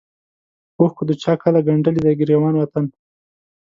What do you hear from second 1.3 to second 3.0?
کله ګنډلی دی ګرېوان وطنه